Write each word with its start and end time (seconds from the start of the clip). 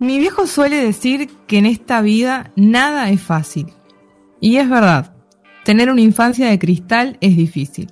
Mi 0.00 0.18
viejo 0.18 0.46
suele 0.46 0.82
decir 0.82 1.28
que 1.46 1.58
en 1.58 1.66
esta 1.66 2.00
vida 2.00 2.52
nada 2.56 3.10
es 3.10 3.20
fácil. 3.20 3.66
Y 4.40 4.56
es 4.56 4.66
verdad, 4.66 5.14
tener 5.62 5.90
una 5.90 6.00
infancia 6.00 6.48
de 6.48 6.58
cristal 6.58 7.18
es 7.20 7.36
difícil. 7.36 7.90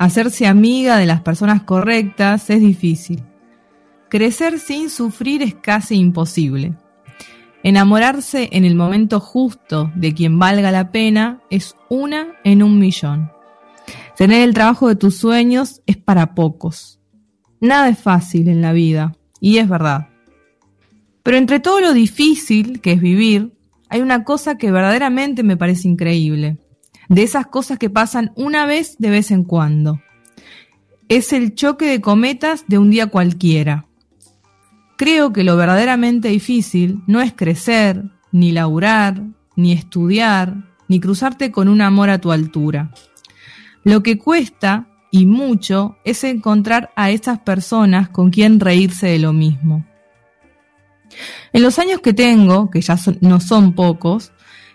Hacerse 0.00 0.48
amiga 0.48 0.96
de 0.96 1.06
las 1.06 1.20
personas 1.20 1.62
correctas 1.62 2.50
es 2.50 2.60
difícil. 2.60 3.22
Crecer 4.08 4.58
sin 4.58 4.90
sufrir 4.90 5.44
es 5.44 5.54
casi 5.54 5.94
imposible. 5.94 6.74
Enamorarse 7.62 8.48
en 8.50 8.64
el 8.64 8.74
momento 8.74 9.20
justo 9.20 9.92
de 9.94 10.14
quien 10.14 10.40
valga 10.40 10.72
la 10.72 10.90
pena 10.90 11.40
es 11.50 11.76
una 11.88 12.34
en 12.42 12.64
un 12.64 12.80
millón. 12.80 13.30
Tener 14.16 14.42
el 14.42 14.54
trabajo 14.54 14.88
de 14.88 14.96
tus 14.96 15.16
sueños 15.18 15.82
es 15.86 15.96
para 15.98 16.34
pocos. 16.34 16.98
Nada 17.60 17.90
es 17.90 17.98
fácil 18.00 18.48
en 18.48 18.60
la 18.60 18.72
vida, 18.72 19.14
y 19.40 19.58
es 19.58 19.68
verdad. 19.68 20.08
Pero 21.22 21.36
entre 21.36 21.60
todo 21.60 21.80
lo 21.80 21.92
difícil 21.92 22.80
que 22.80 22.92
es 22.92 23.00
vivir, 23.00 23.52
hay 23.88 24.00
una 24.00 24.24
cosa 24.24 24.56
que 24.58 24.70
verdaderamente 24.70 25.42
me 25.42 25.56
parece 25.56 25.88
increíble. 25.88 26.58
De 27.08 27.22
esas 27.22 27.46
cosas 27.46 27.78
que 27.78 27.90
pasan 27.90 28.32
una 28.36 28.66
vez 28.66 28.96
de 28.98 29.10
vez 29.10 29.30
en 29.30 29.44
cuando. 29.44 30.00
Es 31.08 31.32
el 31.32 31.54
choque 31.54 31.86
de 31.86 32.00
cometas 32.00 32.64
de 32.68 32.78
un 32.78 32.90
día 32.90 33.06
cualquiera. 33.06 33.86
Creo 34.98 35.32
que 35.32 35.44
lo 35.44 35.56
verdaderamente 35.56 36.28
difícil 36.28 37.02
no 37.06 37.20
es 37.20 37.32
crecer, 37.32 38.04
ni 38.32 38.52
laburar, 38.52 39.22
ni 39.56 39.72
estudiar, 39.72 40.68
ni 40.88 41.00
cruzarte 41.00 41.50
con 41.50 41.68
un 41.68 41.80
amor 41.80 42.10
a 42.10 42.20
tu 42.20 42.32
altura. 42.32 42.90
Lo 43.84 44.02
que 44.02 44.18
cuesta, 44.18 44.88
y 45.10 45.24
mucho, 45.24 45.96
es 46.04 46.24
encontrar 46.24 46.90
a 46.96 47.10
esas 47.10 47.38
personas 47.38 48.08
con 48.08 48.30
quien 48.30 48.60
reírse 48.60 49.06
de 49.06 49.18
lo 49.18 49.32
mismo. 49.32 49.86
En 51.52 51.62
los 51.62 51.78
años 51.78 52.00
que 52.00 52.12
tengo, 52.12 52.70
que 52.70 52.80
ya 52.80 52.96
no 53.20 53.40
son 53.40 53.74
pocos, 53.74 54.32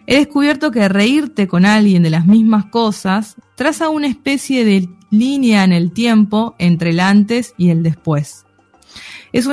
he 0.07 0.17
descubierto 0.17 0.71
que 0.71 0.87
reírte 0.89 1.47
con 1.47 1.65
alguien 1.65 2.03
de 2.03 2.09
las 2.09 2.25
mismas 2.25 2.65
cosas 2.65 3.35
traza 3.55 3.89
una 3.89 4.07
especie 4.07 4.65
de 4.65 4.89
línea 5.11 5.63
en 5.63 5.71
el 5.71 5.91
tiempo 5.91 6.55
entre 6.57 6.89
el 6.89 6.99
antes 6.99 7.53
y 7.57 7.69
el 7.69 7.83
después. 7.83 8.45
Es, 9.31 9.47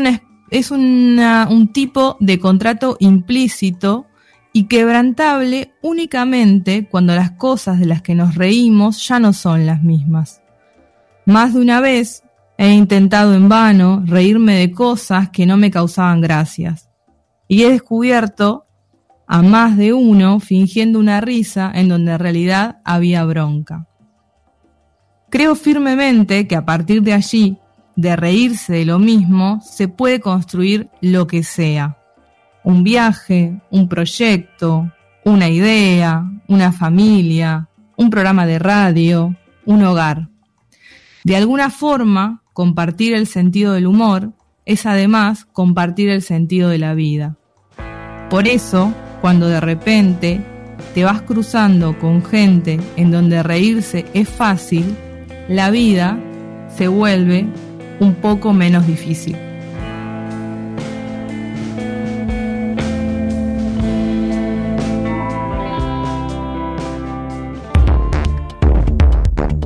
es 0.51 0.71
un 0.71 1.71
tipo 1.73 2.17
de 2.21 2.39
contrato 2.39 2.97
implícito 2.99 4.07
y 4.53 4.65
quebrantable 4.65 5.75
únicamente 5.83 6.89
cuando 6.89 7.15
las 7.15 7.33
cosas 7.33 7.79
de 7.79 7.87
las 7.87 8.03
que 8.03 8.15
nos 8.15 8.35
reímos 8.35 9.07
ya 9.07 9.21
no 9.21 9.33
son 9.33 9.67
las 9.67 9.83
mismas. 9.83 10.43
Más 11.27 11.55
de 11.55 11.61
una 11.61 11.81
vez 11.81 12.25
He 12.63 12.75
intentado 12.75 13.33
en 13.33 13.49
vano 13.49 14.03
reírme 14.05 14.57
de 14.57 14.71
cosas 14.71 15.31
que 15.31 15.47
no 15.47 15.57
me 15.57 15.71
causaban 15.71 16.21
gracias. 16.21 16.91
Y 17.49 17.63
he 17.63 17.71
descubierto 17.71 18.67
a 19.27 19.41
más 19.41 19.79
de 19.79 19.95
uno 19.95 20.41
fingiendo 20.41 20.99
una 20.99 21.23
risa 21.23 21.73
en 21.75 21.89
donde 21.89 22.13
en 22.13 22.19
realidad 22.19 22.77
había 22.85 23.25
bronca. 23.25 23.89
Creo 25.31 25.55
firmemente 25.55 26.47
que 26.47 26.55
a 26.55 26.67
partir 26.67 27.03
de 27.03 27.15
allí, 27.15 27.57
de 27.97 28.15
reírse 28.15 28.75
de 28.75 28.85
lo 28.85 28.99
mismo, 28.99 29.63
se 29.63 29.89
puede 29.89 30.21
construir 30.21 30.91
lo 31.01 31.27
que 31.27 31.43
sea. 31.43 31.97
Un 32.63 32.85
viaje, 32.85 33.59
un 33.71 33.89
proyecto, 33.89 34.93
una 35.25 35.49
idea, 35.49 36.31
una 36.47 36.73
familia, 36.73 37.71
un 37.97 38.11
programa 38.11 38.45
de 38.45 38.59
radio, 38.59 39.35
un 39.65 39.83
hogar. 39.83 40.29
De 41.25 41.37
alguna 41.37 41.71
forma, 41.71 42.40
compartir 42.53 43.15
el 43.15 43.27
sentido 43.27 43.73
del 43.73 43.87
humor 43.87 44.33
es 44.67 44.87
además 44.87 45.47
compartir 45.53 46.11
el 46.11 46.23
sentido 46.23 46.69
de 46.69 46.79
la 46.79 46.95
vida. 46.95 47.37
Por 48.29 48.47
eso, 48.47 48.93
cuando 49.21 49.49
de 49.49 49.61
repente 49.61 50.41
te 50.95 51.05
vas 51.05 51.23
cruzando 51.23 51.99
con 51.99 52.25
gente 52.25 52.81
en 52.97 53.11
donde 53.11 53.43
reírse 53.43 54.07
es 54.15 54.29
fácil, 54.29 54.97
la 55.49 55.71
vida 55.71 56.19
se 56.77 56.89
vuelve 56.89 57.47
un 57.99 58.15
poco 58.15 58.53
menos 58.53 58.87
difícil. 58.87 59.37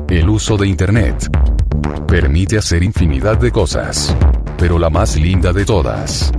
El 0.08 0.28
uso 0.28 0.56
de 0.56 0.68
Internet 0.68 1.28
permite 2.06 2.58
hacer 2.58 2.82
infinidad 2.82 3.38
de 3.38 3.50
cosas. 3.50 4.14
Pero 4.58 4.78
la 4.78 4.90
más 4.90 5.16
linda 5.16 5.52
de 5.52 5.64
todas 5.64 6.32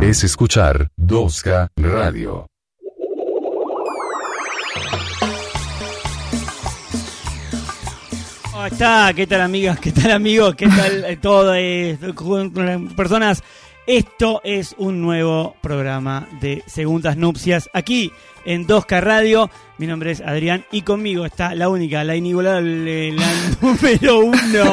es 0.00 0.24
escuchar 0.24 0.90
2K 0.98 1.70
Radio. 1.76 2.46
¿Cómo 8.52 8.66
está? 8.66 9.12
¿Qué 9.14 9.26
tal 9.26 9.40
amigas? 9.42 9.78
¿Qué 9.80 9.92
tal 9.92 10.12
amigos? 10.12 10.54
¿Qué 10.54 10.66
tal 10.66 11.04
eh, 11.04 11.16
todo? 11.16 11.54
Eh, 11.54 11.98
personas. 12.96 13.42
Esto 13.86 14.40
es 14.42 14.74
un 14.78 15.00
nuevo 15.00 15.54
programa 15.60 16.28
de 16.40 16.64
Segundas 16.66 17.16
Nupcias 17.16 17.70
aquí 17.72 18.10
en 18.44 18.66
2K 18.66 19.00
Radio. 19.00 19.48
Mi 19.78 19.86
nombre 19.86 20.10
es 20.10 20.20
Adrián 20.20 20.64
y 20.72 20.82
conmigo 20.82 21.24
está 21.24 21.54
la 21.54 21.68
única, 21.68 22.02
la 22.02 22.16
inigualable, 22.16 23.12
la 23.12 23.28
número 23.60 24.18
uno 24.18 24.72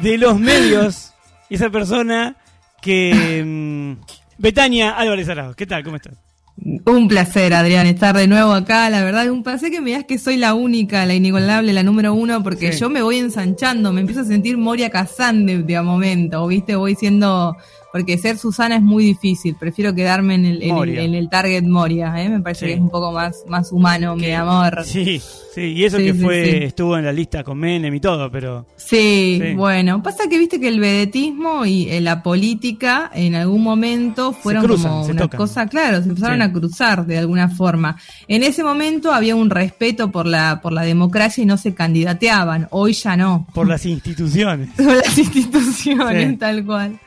de 0.00 0.18
los 0.18 0.38
medios. 0.38 1.12
Esa 1.50 1.68
persona 1.68 2.36
que... 2.80 3.42
Mm, 3.44 4.04
Betania 4.38 4.92
Álvarez 4.92 5.28
Arado. 5.28 5.54
¿Qué 5.54 5.66
tal? 5.66 5.82
¿Cómo 5.82 5.96
estás? 5.96 6.27
Un 6.60 7.06
placer, 7.06 7.54
Adrián, 7.54 7.86
estar 7.86 8.16
de 8.16 8.26
nuevo 8.26 8.52
acá. 8.52 8.90
La 8.90 9.04
verdad, 9.04 9.30
un 9.30 9.42
placer 9.42 9.70
que 9.70 9.80
me 9.80 9.90
digas 9.90 10.04
que 10.04 10.18
soy 10.18 10.36
la 10.36 10.54
única, 10.54 11.06
la 11.06 11.14
inigualable, 11.14 11.72
la 11.72 11.84
número 11.84 12.14
uno, 12.14 12.42
porque 12.42 12.72
yo 12.72 12.90
me 12.90 13.00
voy 13.00 13.18
ensanchando, 13.18 13.92
me 13.92 14.00
empiezo 14.00 14.22
a 14.22 14.24
sentir 14.24 14.58
Moria 14.58 14.90
Kazan 14.90 15.46
de, 15.46 15.62
de 15.62 15.76
a 15.76 15.82
momento, 15.82 16.46
¿viste? 16.48 16.74
Voy 16.74 16.96
siendo 16.96 17.56
porque 17.92 18.18
ser 18.18 18.36
Susana 18.36 18.76
es 18.76 18.82
muy 18.82 19.04
difícil. 19.04 19.54
Prefiero 19.54 19.94
quedarme 19.94 20.34
en 20.34 20.44
el, 20.44 20.62
en 20.62 21.14
el, 21.14 21.28
target 21.30 21.62
Moria, 21.64 22.14
¿eh? 22.22 22.28
me 22.28 22.40
parece 22.40 22.66
que 22.66 22.72
es 22.74 22.80
un 22.80 22.90
poco 22.90 23.12
más, 23.12 23.44
más 23.48 23.72
humano, 23.72 24.14
mi 24.14 24.30
amor. 24.32 24.84
Sí, 24.84 25.20
sí, 25.54 25.62
y 25.62 25.84
eso 25.84 25.96
que 25.98 26.12
fue 26.14 26.64
estuvo 26.64 26.96
en 26.98 27.04
la 27.04 27.12
lista 27.12 27.42
con 27.42 27.58
Menem 27.58 27.94
y 27.94 28.00
todo, 28.00 28.30
pero. 28.30 28.66
Sí, 28.76 29.40
bueno, 29.56 30.02
pasa 30.02 30.28
que 30.28 30.38
viste 30.38 30.60
que 30.60 30.68
el 30.68 30.80
vedetismo 30.80 31.64
y 31.64 31.88
eh, 31.88 32.00
la 32.00 32.22
política 32.22 33.10
en 33.14 33.34
algún 33.34 33.62
momento 33.62 34.32
fueron 34.32 34.66
como 34.66 35.06
una 35.06 35.28
cosa, 35.28 35.66
claro, 35.66 36.02
se 36.02 36.10
empezaron 36.10 36.42
a 36.42 36.52
cruzar 36.52 37.06
de 37.06 37.18
alguna 37.18 37.48
forma. 37.48 37.96
En 38.26 38.42
ese 38.42 38.62
momento 38.62 39.12
había 39.12 39.34
un 39.34 39.50
respeto 39.50 40.10
por 40.10 40.26
la, 40.26 40.60
por 40.62 40.72
la 40.72 40.82
democracia 40.82 41.42
y 41.42 41.46
no 41.46 41.56
se 41.56 41.74
candidateaban, 41.74 42.68
hoy 42.70 42.92
ya 42.92 43.16
no. 43.16 43.46
Por 43.54 43.66
las 43.66 43.86
instituciones. 43.86 44.68
por 44.76 44.96
las 44.96 45.18
instituciones, 45.18 46.38
tal 46.38 46.64
cual. 46.64 46.98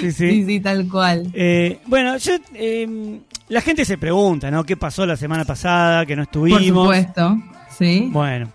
Sí, 0.00 0.12
sí. 0.12 0.44
Sí, 0.44 0.60
tal 0.60 0.88
cual. 0.88 1.30
Eh, 1.34 1.78
bueno, 1.86 2.16
yo, 2.16 2.32
em, 2.54 3.20
la 3.48 3.60
gente 3.60 3.84
se 3.84 3.98
pregunta, 3.98 4.50
¿no? 4.50 4.64
¿Qué 4.64 4.76
pasó 4.76 5.06
la 5.06 5.16
semana 5.16 5.44
pasada 5.44 6.06
que 6.06 6.16
no 6.16 6.22
estuvimos? 6.22 6.60
Por 6.60 6.68
supuesto, 6.68 7.38
sí. 7.78 8.08
Bueno. 8.10 8.52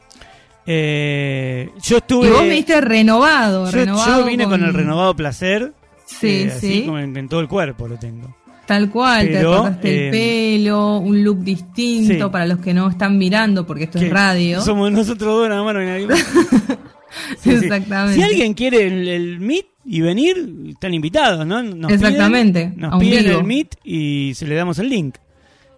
Eh, 0.65 1.69
yo 1.81 1.97
estuve... 1.97 2.27
Y 2.27 2.31
vos 2.31 2.43
viste 2.43 2.81
renovado, 2.81 3.65
yo, 3.65 3.71
renovado 3.71 4.21
yo 4.21 4.27
vine 4.27 4.45
con... 4.45 4.61
el 4.63 4.73
renovado 4.73 5.15
placer. 5.15 5.73
Sí, 6.05 6.27
eh, 6.27 6.53
sí. 6.59 6.67
Así 6.67 6.85
como 6.85 6.99
en, 6.99 7.29
todo 7.29 7.39
el 7.39 7.47
cuerpo 7.47 7.87
lo 7.87 7.97
tengo. 7.97 8.35
Tal 8.65 8.89
cual, 8.89 9.29
te 9.29 9.43
cortaste 9.43 10.07
el 10.07 10.11
pelo, 10.11 10.97
un 10.97 11.23
look 11.23 11.39
distinto 11.41 12.29
para 12.29 12.45
los 12.45 12.59
que 12.59 12.73
no 12.73 12.89
están 12.89 13.17
mirando, 13.17 13.65
porque 13.65 13.85
esto 13.85 13.97
es 13.97 14.09
radio. 14.09 14.59
Somos 14.61 14.91
nosotros 14.91 15.35
dos 15.35 15.47
nada 15.47 15.63
más, 15.63 15.73
no 15.73 15.79
hay 15.79 15.85
nadie 15.85 16.07
Exactamente. 17.45 18.15
Si 18.15 18.23
alguien 18.23 18.53
quiere 18.53 18.87
el, 18.87 19.07
el 19.07 19.39
Meet 19.39 19.67
y 19.89 20.01
venir, 20.01 20.53
están 20.69 20.93
invitados, 20.93 21.47
¿no? 21.47 21.63
Nos 21.63 21.91
Exactamente. 21.91 22.65
Piden, 22.65 22.81
nos 22.81 22.99
piden 22.99 23.25
el 23.27 23.43
Meet 23.45 23.75
y 23.85 24.33
se 24.35 24.45
le 24.45 24.55
damos 24.55 24.77
el 24.79 24.89
link. 24.89 25.15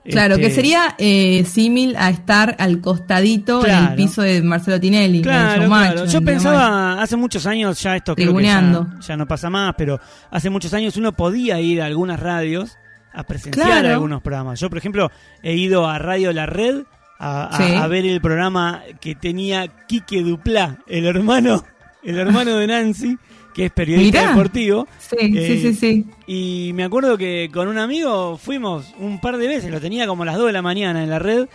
Claro, 0.03 0.37
que 0.37 0.47
este, 0.47 0.55
sería 0.55 0.95
eh, 0.97 1.43
símil 1.45 1.95
a 1.95 2.09
estar 2.09 2.55
al 2.57 2.81
costadito 2.81 3.63
en 3.63 3.75
el 3.75 3.95
piso 3.95 4.23
de 4.23 4.41
Marcelo 4.41 4.79
Tinelli. 4.79 5.21
Claro, 5.21 5.67
claro. 5.67 6.05
Yo 6.05 6.21
pensaba, 6.23 6.99
hace 6.99 7.15
muchos 7.17 7.45
años, 7.45 7.79
ya 7.81 7.95
esto 7.95 8.15
creo 8.15 8.35
que 8.35 8.43
ya, 8.43 8.61
no 8.61 9.27
pasa 9.27 9.51
más, 9.51 9.75
pero 9.77 9.99
hace 10.31 10.49
muchos 10.49 10.73
años 10.73 10.97
uno 10.97 11.11
podía 11.11 11.59
ir 11.59 11.81
a 11.81 11.85
algunas 11.85 12.19
radios 12.19 12.77
a 13.13 13.23
presenciar 13.23 13.85
algunos 13.85 14.23
programas. 14.23 14.59
Yo, 14.59 14.69
por 14.69 14.79
ejemplo, 14.79 15.11
he 15.43 15.55
ido 15.55 15.87
a 15.87 15.99
Radio 15.99 16.33
La 16.33 16.47
Red 16.47 16.83
a, 17.19 17.87
ver 17.87 18.05
el 18.05 18.21
programa 18.21 18.81
que 18.99 19.13
tenía 19.13 19.67
Quique 19.87 20.23
Duplá, 20.23 20.79
el 20.87 21.05
hermano, 21.05 21.63
el 22.03 22.17
hermano 22.17 22.55
de 22.55 22.65
Nancy, 22.65 23.17
que 23.59 23.65
es 23.65 23.71
periodista 23.71 24.29
deportivo. 24.29 24.87
Sí, 24.99 25.17
sí, 25.19 25.59
sí, 25.61 25.67
eh, 25.67 25.73
sí. 25.73 26.05
Y 26.27 26.71
me 26.73 26.83
acuerdo 26.85 27.17
que 27.17 27.49
con 27.53 27.67
un 27.67 27.77
amigo 27.77 28.37
fuimos 28.37 28.93
un 28.99 29.19
par 29.19 29.37
de 29.37 29.47
veces, 29.47 29.69
lo 29.69 29.81
tenía 29.81 30.07
como 30.07 30.23
a 30.23 30.27
las 30.27 30.37
2 30.37 30.47
de 30.47 30.53
la 30.53 30.61
mañana 30.61 31.03
en 31.03 31.09
la 31.09 31.19
red, 31.19 31.47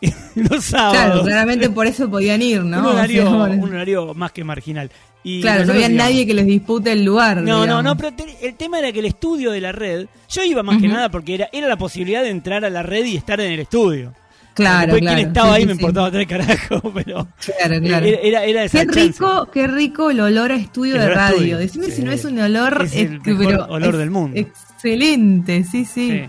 los 0.34 0.64
sábados. 0.64 0.94
Claro, 0.96 1.22
claramente 1.22 1.70
por 1.70 1.86
eso 1.86 2.10
podían 2.10 2.42
ir, 2.42 2.62
¿no? 2.64 2.80
un, 2.80 2.86
O 2.86 2.90
horario, 2.90 3.22
sea, 3.22 3.36
bueno. 3.36 3.62
un 3.62 3.68
horario 3.74 4.14
más 4.14 4.32
que 4.32 4.42
marginal. 4.44 4.90
Y 5.24 5.40
claro, 5.40 5.64
no 5.66 5.72
había 5.74 5.88
nadie 5.88 6.26
que 6.26 6.34
les 6.34 6.46
dispute 6.46 6.90
el 6.90 7.04
lugar. 7.04 7.36
No, 7.36 7.42
no, 7.58 7.60
digamos. 7.62 7.84
no, 7.84 7.96
pero 7.96 8.12
te- 8.12 8.44
el 8.44 8.54
tema 8.56 8.80
era 8.80 8.90
que 8.90 8.98
el 8.98 9.04
estudio 9.06 9.52
de 9.52 9.60
la 9.60 9.70
red, 9.70 10.06
yo 10.28 10.42
iba 10.42 10.64
más 10.64 10.80
que 10.80 10.88
nada 10.88 11.10
porque 11.10 11.34
era, 11.36 11.48
era 11.52 11.68
la 11.68 11.76
posibilidad 11.76 12.22
de 12.24 12.30
entrar 12.30 12.64
a 12.64 12.70
la 12.70 12.82
red 12.82 13.04
y 13.04 13.16
estar 13.16 13.40
en 13.40 13.52
el 13.52 13.60
estudio. 13.60 14.12
Claro, 14.54 14.80
Después 14.92 15.00
claro. 15.00 15.16
quién 15.16 15.28
estaba 15.28 15.54
ahí 15.54 15.62
sí, 15.62 15.66
me 15.68 15.72
sí. 15.74 15.78
importaba 15.80 16.10
tres 16.10 16.26
carajos, 16.28 16.82
pero 16.94 17.28
Claro, 17.58 17.80
claro. 17.82 18.06
era, 18.06 18.44
era, 18.44 18.64
esa 18.64 18.80
Qué 18.80 18.86
chance. 18.86 19.00
rico, 19.00 19.50
qué 19.52 19.66
rico 19.66 20.10
el 20.10 20.20
olor 20.20 20.52
a 20.52 20.56
estudio 20.56 20.94
El 20.96 21.00
de 21.02 21.08
radio. 21.10 21.34
estudio, 21.36 21.58
Decime 21.58 21.86
sí. 21.86 21.92
si 21.92 22.02
no 22.02 22.12
es 22.12 22.24
un 22.24 22.38
olor 22.38 22.82
Es 22.84 22.94
el 22.96 23.20
mejor 23.20 23.46
pero 23.46 23.64
olor 23.66 23.94
es 23.94 23.98
del 23.98 24.10
mundo. 24.10 24.38
Excelente, 24.38 25.64
sí, 25.64 25.84
sí. 25.84 26.22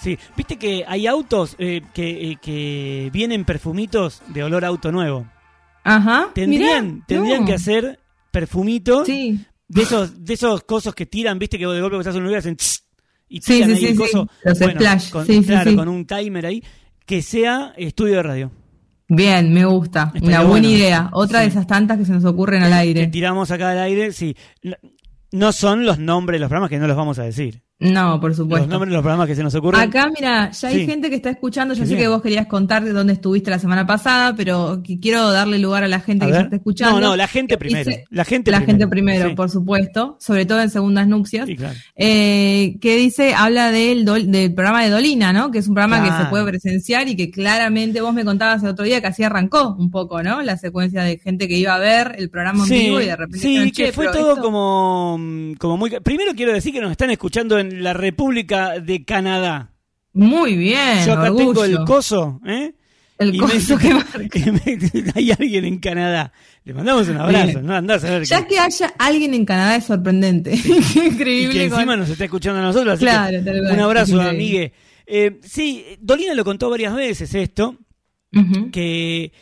Sí. 0.00 0.18
Viste 0.36 0.56
que 0.56 0.84
hay 0.86 1.06
autos 1.06 1.54
eh, 1.58 1.80
que, 1.94 2.32
eh, 2.32 2.36
que 2.42 3.08
vienen 3.12 3.44
perfumitos 3.44 4.20
de 4.28 4.42
olor 4.42 4.64
a 4.64 4.68
auto 4.68 4.90
nuevo. 4.90 5.26
Ajá. 5.84 6.30
Tendrían, 6.34 6.86
mirá, 6.94 7.04
tendrían 7.06 7.40
no. 7.42 7.46
que 7.46 7.54
hacer 7.54 8.00
perfumitos 8.30 9.06
de 9.06 9.36
esos 9.82 10.24
de 10.24 10.34
esos 10.34 10.64
cosos 10.64 10.94
que 10.94 11.06
tiran, 11.06 11.38
viste 11.38 11.58
que 11.58 11.66
de 11.66 11.80
golpe 11.80 11.96
que 11.96 12.00
estás 12.00 12.14
en 12.16 12.22
un 12.22 12.26
lugar 12.26 12.40
hacen 12.40 12.56
tss, 12.56 12.84
y 13.28 13.40
tiran 13.40 13.68
sí, 13.68 13.74
ahí 13.74 13.80
sí, 13.80 13.86
el 13.86 13.92
sí. 13.92 13.98
coso. 13.98 14.28
Splash. 14.54 15.10
Con, 15.10 15.24
claro, 15.24 15.70
sí. 15.70 15.76
con 15.76 15.88
un 15.88 16.06
timer 16.06 16.46
ahí 16.46 16.62
que 17.06 17.22
sea 17.22 17.72
estudio 17.76 18.16
de 18.16 18.22
radio. 18.22 18.50
Bien, 19.08 19.52
me 19.52 19.64
gusta. 19.66 20.10
Estaría 20.14 20.40
Una 20.40 20.48
buena 20.48 20.68
bueno. 20.68 20.68
idea. 20.78 21.10
Otra 21.12 21.40
de 21.40 21.46
esas 21.46 21.66
tantas 21.66 21.98
que 21.98 22.04
se 22.06 22.12
nos 22.12 22.24
ocurren 22.24 22.62
al 22.62 22.70
Que 22.70 22.74
aire. 22.76 23.06
tiramos 23.08 23.50
acá 23.50 23.70
al 23.72 23.78
aire, 23.80 24.12
sí. 24.12 24.34
No- 25.32 25.52
son 25.52 25.84
los 25.84 25.98
nombres 25.98 26.36
de 26.36 26.40
los 26.40 26.48
programas 26.48 26.70
que 26.70 26.78
no 26.78 26.86
los 26.86 26.96
vamos 26.96 27.18
a 27.18 27.24
decir. 27.24 27.62
No, 27.80 28.20
por 28.20 28.30
Los 28.30 28.36
supuesto. 28.36 28.68
nombres 28.68 28.90
de 28.90 28.94
los 28.94 29.02
programas 29.02 29.26
que 29.26 29.34
se 29.34 29.42
nos 29.42 29.52
ocurren. 29.56 29.80
Acá, 29.80 30.08
mira, 30.14 30.52
ya 30.52 30.68
hay 30.68 30.74
Sí. 30.80 30.86
gente 30.86 31.10
que 31.10 31.16
está 31.16 31.30
escuchando. 31.30 31.74
Yo 31.74 31.82
sé 31.82 31.88
bien. 31.88 31.98
que 32.02 32.06
vos 32.06 32.22
querías 32.22 32.46
contar 32.46 32.84
de 32.84 32.92
dónde 32.92 33.14
estuviste 33.14 33.50
la 33.50 33.58
semana 33.58 33.84
pasada, 33.88 34.36
pero 34.36 34.80
quiero 35.00 35.32
darle 35.32 35.58
lugar 35.58 35.82
a 35.82 35.88
la 35.88 35.98
gente 35.98 36.24
A 36.24 36.28
que 36.28 36.32
ya 36.34 36.40
está 36.42 36.54
escuchando. 36.56 37.00
No, 37.00 37.08
no, 37.08 37.16
la 37.16 37.26
gente 37.26 37.58
primero. 37.58 37.90
La 38.10 38.24
gente 38.24 38.52
la 38.52 38.58
primero. 38.58 38.78
gente 38.78 38.86
primero, 38.88 39.28
Sí. 39.30 39.34
por 39.34 39.50
supuesto, 39.50 40.16
sobre 40.20 40.46
todo 40.46 40.62
en 40.62 40.70
segundas 40.70 41.08
nupcias. 41.08 41.46
Sí, 41.48 41.56
claro. 41.56 41.74
Eh, 41.96 42.76
que 42.80 42.94
dice, 42.96 43.34
habla 43.34 43.72
del, 43.72 44.04
del 44.30 44.54
programa 44.54 44.84
de 44.84 44.90
Dolina, 44.90 45.32
¿no? 45.32 45.50
Que 45.50 45.58
es 45.58 45.66
un 45.66 45.74
programa 45.74 46.04
que 46.04 46.22
se 46.22 46.30
puede 46.30 46.44
presenciar 46.44 47.08
y 47.08 47.16
que 47.16 47.32
claramente 47.32 48.00
vos 48.00 48.14
me 48.14 48.24
contabas 48.24 48.62
el 48.62 48.68
otro 48.68 48.84
día 48.84 49.00
que 49.00 49.08
así 49.08 49.24
arrancó 49.24 49.74
un 49.76 49.90
poco, 49.90 50.22
¿no? 50.22 50.40
La 50.42 50.56
secuencia 50.56 51.02
de 51.02 51.18
gente 51.18 51.48
que 51.48 51.56
iba 51.56 51.74
a 51.74 51.78
ver 51.80 52.14
el 52.16 52.30
programa 52.30 52.62
en 52.62 52.70
vivo 52.70 53.00
y 53.00 53.06
de 53.06 53.16
repente 53.16 53.38
sí, 53.40 53.48
dijeron, 53.48 53.70
que 53.70 53.84
"Che, 53.86 53.92
fue 53.92 54.06
todo 54.12 54.30
esto-". 54.34 54.40
como, 54.42 55.18
como 55.58 55.76
muy... 55.76 55.90
Primero 56.00 56.32
quiero 56.34 56.52
decir 56.52 56.72
que 56.72 56.80
nos 56.80 56.90
están 56.90 57.10
escuchando 57.10 57.58
en 57.58 57.82
la 57.82 57.92
República 57.92 58.78
de 58.80 59.04
Canadá. 59.04 59.72
Muy 60.12 60.56
bien, 60.56 61.06
Yo 61.06 61.12
acá 61.14 61.22
orgullo. 61.32 61.46
tengo 61.62 61.64
el 61.64 61.78
coso, 61.86 62.40
¿eh? 62.46 62.74
El 63.18 63.34
Y 63.34 63.38
coso 63.38 63.76
me- 64.18 64.28
que 64.28 64.50
marca. 64.52 65.12
hay 65.14 65.30
alguien 65.30 65.64
en 65.64 65.78
Canadá. 65.78 66.32
Le 66.64 66.74
mandamos 66.74 67.08
un 67.08 67.16
abrazo, 67.18 67.46
Bien. 67.46 67.66
¿no? 67.66 67.74
Andás 67.74 68.04
a 68.04 68.10
ver. 68.10 68.24
Ya 68.24 68.42
que- 68.42 68.54
que 68.54 68.58
haya 68.60 68.92
alguien 68.98 69.32
en 69.34 69.44
Canadá 69.44 69.76
es 69.76 69.84
sorprendente. 69.84 70.52
Y 70.94 70.98
increíble. 70.98 71.54
que 71.54 71.64
encima 71.64 71.86
con- 71.92 72.00
nos 72.00 72.08
está 72.10 72.24
escuchando 72.24 72.58
a 72.60 72.62
nosotros. 72.62 72.94
así 72.94 73.04
Claro, 73.04 73.38
que 73.38 73.44
tal 73.44 73.60
cual. 73.60 73.72
un 73.74 73.80
abrazo, 73.80 74.20
amigue. 74.20 74.72
Eh, 75.06 75.40
sí, 75.42 75.84
Dolina 76.00 76.34
lo 76.34 76.44
contó 76.44 76.68
varias 76.70 76.94
veces 76.94 77.34
esto, 77.34 77.76
que 78.72 79.32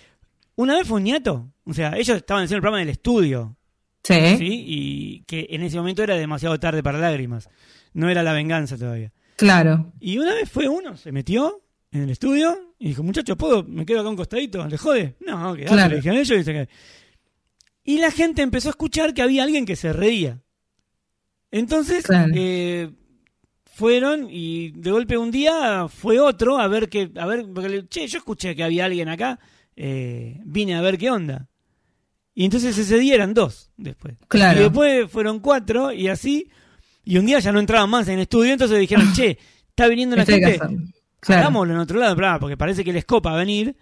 una 0.57 0.75
vez 0.77 0.87
fue 0.87 0.99
un 0.99 1.05
ñato. 1.05 1.53
O 1.65 1.73
sea, 1.75 1.97
ellos 1.97 2.17
estaban 2.17 2.45
haciendo 2.45 2.57
el 2.57 2.63
programa 2.63 2.83
en 2.83 2.89
el 2.89 2.93
estudio, 2.93 3.57
Sí. 4.03 4.37
¿sí? 4.39 4.65
Y 4.67 5.25
que 5.27 5.47
en 5.51 5.63
ese 5.63 5.77
momento 5.77 6.03
era 6.03 6.15
demasiado 6.17 6.59
tarde 6.59 6.83
para 6.83 6.99
lágrimas. 6.99 7.49
No 7.93 8.09
era 8.09 8.23
la 8.23 8.33
venganza 8.33 8.77
todavía. 8.79 9.13
Claro. 9.37 9.93
Y 10.01 10.19
una 10.19 10.35
vez 10.35 10.49
fue 10.51 10.69
uno, 10.69 10.97
se 10.97 11.13
metió 11.13 11.63
en 11.93 12.03
el 12.03 12.11
estudio 12.11 12.75
y 12.79 12.89
dijo, 12.89 13.03
muchachos, 13.03 13.37
¿puedo? 13.37 13.65
¿Me 13.65 13.85
quedo 13.85 14.01
acá 14.01 14.09
un 14.11 14.17
costadito? 14.17 14.67
¿Le 14.67 14.77
jode? 14.79 15.17
No, 15.27 15.55
quedate, 15.55 15.73
Claro. 15.75 15.91
le 15.91 15.97
dijeron 15.97 16.19
ellos 16.19 16.39
y 16.41 16.45
se. 16.45 16.69
Y 17.85 17.99
la 17.99 18.11
gente 18.11 18.43
empezó 18.43 18.69
a 18.69 18.71
escuchar 18.71 19.13
que 19.15 19.23
había 19.23 19.43
alguien 19.43 19.67
que 19.67 19.77
se 19.77 19.93
reía. 19.93 20.41
Entonces, 21.51 22.05
Claro. 22.05 22.33
eh, 22.35 22.91
fueron 23.65 24.29
y 24.31 24.71
de 24.73 24.91
golpe 24.91 25.17
un 25.17 25.31
día 25.31 25.89
fue 25.89 26.21
otro 26.21 26.59
a 26.59 26.69
ver 26.69 26.89
que, 26.89 27.11
a 27.17 27.27
ver, 27.27 27.47
porque 27.53 27.69
le- 27.69 27.89
che, 27.89 28.07
yo 28.07 28.19
escuché 28.19 28.55
que 28.55 28.63
había 28.63 28.85
alguien 28.85 29.09
acá, 29.09 29.41
eh, 29.75 30.39
vine 30.45 30.75
a 30.77 30.81
ver 30.81 30.99
qué 30.99 31.11
onda. 31.11 31.49
Y 32.35 32.45
entonces 32.45 32.77
ese 32.79 32.99
día 32.99 33.15
eran 33.17 33.35
dos 33.35 33.71
después. 33.77 34.15
Claro. 34.29 34.61
Y 34.61 34.63
después 34.65 35.11
fueron 35.11 35.41
cuatro 35.41 35.93
y 35.93 36.09
así. 36.09 36.51
Y 37.05 37.19
un 37.19 37.27
día 37.27 37.39
ya 37.41 37.53
no 37.53 37.61
entraban 37.61 37.91
más 37.91 38.07
en 38.09 38.19
estudio, 38.19 38.53
entonces 38.53 38.79
dijeron, 38.79 39.13
che, 39.15 39.39
está 39.69 39.89
viniendo 39.89 40.17
la 40.17 40.25
gente. 40.25 40.59
Claro. 41.21 41.41
hagámoslo 41.43 41.75
en 41.75 41.81
otro 41.81 41.99
lado 41.99 42.11
del 42.11 42.17
programa, 42.17 42.41
porque 42.41 42.57
parece 42.57 42.83
que 42.85 42.93
les 42.93 43.05
copa 43.05 43.35
venir. 43.37 43.77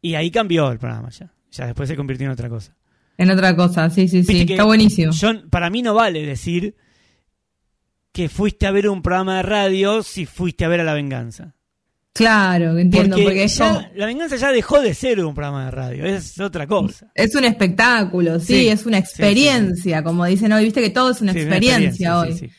Y 0.00 0.14
ahí 0.14 0.30
cambió 0.30 0.70
el 0.70 0.78
programa 0.78 1.08
ya. 1.10 1.32
Ya 1.50 1.66
después 1.66 1.88
se 1.88 1.96
convirtió 1.96 2.26
en 2.26 2.32
otra 2.32 2.48
cosa. 2.48 2.76
En 3.18 3.30
otra 3.30 3.54
cosa, 3.54 3.88
sí, 3.90 4.08
sí, 4.08 4.22
sí. 4.24 4.32
Viste 4.34 4.52
Está 4.54 4.64
buenísimo. 4.64 5.12
yo- 5.12 5.48
para 5.50 5.70
mí 5.70 5.82
no 5.82 5.94
vale 5.94 6.24
decir 6.24 6.74
que 8.12 8.28
fuiste 8.28 8.66
a 8.66 8.70
ver 8.70 8.88
un 8.88 9.02
programa 9.02 9.36
de 9.36 9.42
radio 9.42 10.02
si 10.02 10.26
fuiste 10.26 10.64
a 10.64 10.68
ver 10.68 10.80
a 10.80 10.84
La 10.84 10.94
Venganza. 10.94 11.54
Claro, 12.14 12.76
entiendo, 12.76 13.16
porque 13.16 13.24
porque, 13.24 13.48
ya, 13.48 13.68
como- 13.68 13.86
La 13.94 14.06
Venganza 14.06 14.36
ya 14.36 14.52
dejó 14.52 14.80
de 14.82 14.92
ser 14.92 15.24
un 15.24 15.34
programa 15.34 15.64
de 15.64 15.70
radio, 15.70 16.04
es 16.04 16.38
otra 16.40 16.66
cosa. 16.66 17.10
es 17.14 17.34
un 17.34 17.44
espectáculo, 17.44 18.38
sí, 18.38 18.46
Sí, 18.46 18.68
es 18.68 18.84
una 18.84 18.98
sí, 18.98 19.04
sí, 19.06 19.10
experiencia, 19.12 20.02
como 20.04 20.26
dicen 20.26 20.52
hoy, 20.52 20.64
viste 20.64 20.82
que 20.82 20.90
todo 20.90 21.10
es 21.10 21.22
una 21.22 21.32
Sí, 21.32 21.40
una 21.40 21.56
experiencia, 21.56 22.18
hoy. 22.18 22.52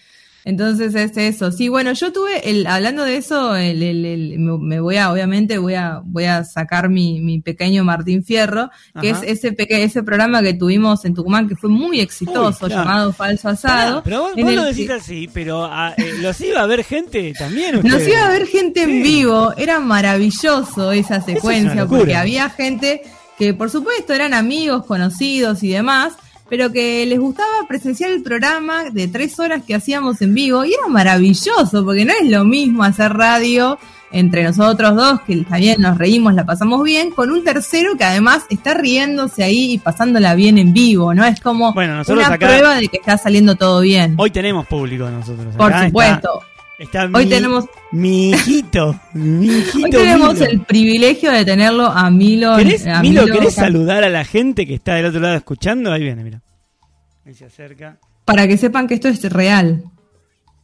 Entonces 0.46 0.94
es 0.96 1.16
eso. 1.16 1.52
Sí, 1.54 1.70
bueno, 1.70 1.94
yo 1.94 2.12
tuve, 2.12 2.50
el, 2.50 2.68
hablando 2.68 3.04
de 3.06 3.16
eso, 3.18 3.56
el, 3.56 3.82
el- 3.82 4.06
el- 4.06 4.40
me, 4.40 4.80
voy 4.82 4.98
a, 4.98 5.12
obviamente, 5.12 5.58
voy 5.58 5.76
a, 5.76 6.02
voy 6.04 6.26
a 6.26 6.44
sacar 6.44 6.90
mi, 6.90 7.22
mi 7.22 7.40
pequeño 7.42 7.84
Martín 7.86 8.24
Fierro, 8.26 8.70
que 9.00 9.12
Ajá. 9.12 9.22
es 9.24 9.38
ese 9.40 9.54
peque, 9.54 9.84
ese 9.84 10.04
programa 10.04 10.42
que 10.42 10.54
tuvimos 10.54 11.06
en 11.06 11.14
Tucumán 11.14 11.48
que 11.48 11.56
fue 11.56 11.70
muy 11.70 12.02
exitoso, 12.02 12.66
Uy, 12.66 12.72
claro. 12.72 12.84
llamado 12.84 13.14
Falso 13.14 13.44
Pará, 13.44 13.54
Asado. 13.54 14.02
pero 14.04 14.22
vos, 14.22 14.32
vos 14.36 14.54
lo 14.54 14.62
que- 14.64 14.68
decís 14.70 14.90
así, 14.90 15.30
pero 15.34 15.64
ah, 15.66 15.94
eh, 15.98 16.12
los 16.22 16.40
iba 16.42 16.62
a 16.62 16.66
ver 16.68 16.84
gente 16.84 17.34
también. 17.40 17.76
Nos 17.76 17.86
ustedes. 17.86 18.08
iba 18.10 18.26
a 18.26 18.30
ver 18.30 18.46
gente 18.48 18.84
en 18.84 19.02
vivo, 19.02 19.54
era 19.58 19.80
maravilloso 19.80 20.92
esa 20.92 21.22
secuencia, 21.22 21.86
porque 21.86 22.16
había 22.16 22.50
gente 22.50 23.02
que 23.38 23.54
por 23.54 23.70
supuesto 23.70 24.14
eran 24.14 24.34
amigos, 24.34 24.86
conocidos 24.86 25.64
y 25.64 25.70
demás, 25.70 26.14
pero 26.50 26.72
que 26.72 27.06
les 27.06 27.20
gustaba 27.20 27.68
presenciar 27.68 28.12
el 28.12 28.22
programa 28.24 28.86
de 28.92 29.08
tres 29.08 29.40
horas 29.40 29.64
que 29.66 29.76
hacíamos 29.76 30.22
en 30.22 30.34
vivo, 30.34 30.64
y 30.66 30.74
era 30.74 30.88
maravilloso, 30.88 31.84
porque 31.86 32.06
no 32.06 32.14
es 32.20 32.30
lo 32.30 32.44
mismo 32.46 32.84
hacer 32.84 33.14
radio 33.14 33.78
entre 34.12 34.44
nosotros 34.44 34.96
dos, 34.96 35.22
que 35.22 35.38
también 35.38 35.82
nos 35.82 35.98
reímos, 35.98 36.36
la 36.36 36.46
pasamos 36.46 36.84
bien, 36.84 37.10
con 37.10 37.32
un 37.32 37.44
tercero 37.44 37.98
que 37.98 38.04
además 38.04 38.44
está 38.52 38.76
riéndose 38.76 39.44
ahí 39.44 39.74
y 39.74 39.78
pasándola 39.80 40.36
bien 40.36 40.60
en 40.60 40.72
vivo, 40.72 41.16
¿no? 41.16 41.26
Es 41.26 41.40
como 41.42 41.74
Bueno, 41.74 42.00
una 42.08 42.28
acá- 42.28 42.38
prueba 42.48 42.76
de 42.76 42.90
que 42.90 42.98
está 42.98 43.18
saliendo 43.18 43.56
todo 43.56 43.82
bien. 43.82 44.14
Hoy 44.18 44.30
tenemos 44.30 44.68
público 44.68 45.10
nosotros. 45.10 45.56
por 45.56 45.74
acá 45.74 45.88
supuesto. 45.88 46.30
Está, 46.42 46.53
está 46.80 47.06
Hoy 47.14 47.26
mi- 47.26 47.30
tenemos 47.30 47.66
Mi 47.92 48.32
hijito. 48.32 49.00
Mi 49.14 49.48
hijito 49.48 49.86
Hoy 49.86 49.90
tenemos 49.92 50.34
Milo. 50.34 50.46
el 50.46 50.62
privilegio 50.62 51.32
de 51.32 51.46
tenerlo 51.46 51.86
a 51.86 52.10
Milo. 52.10 52.56
¿Querés, 52.58 52.86
a 52.88 53.02
Milo, 53.02 53.24
Milo 53.24 53.34
¿querés 53.36 53.54
saludar 53.56 54.04
a 54.04 54.10
la 54.10 54.26
gente 54.26 54.66
que 54.66 54.76
está 54.76 54.96
del 54.96 55.06
otro 55.06 55.20
lado 55.20 55.36
escuchando? 55.36 55.92
Ahí 55.92 56.04
viene, 56.04 56.24
mira. 56.24 56.42
Ahí 57.26 57.34
se 57.34 57.46
acerca. 57.46 57.98
Para 58.26 58.48
que 58.48 58.58
sepan 58.58 58.88
que 58.88 58.96
esto 58.96 59.08
es 59.08 59.22
real. 59.32 59.84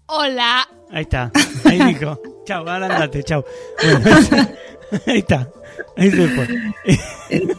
Hola. 0.08 0.68
Ahí 0.92 1.04
está. 1.04 1.32
Ahí 1.66 1.80
dijo. 1.94 2.20
Chau, 2.46 2.68
ahora 2.68 2.88
andate, 2.88 3.22
chau. 3.24 3.44
Bueno, 3.84 4.00
ahí 5.08 5.20
está. 5.20 5.48
Ahí 5.98 6.12
se 6.12 6.28
fue. 6.28 6.48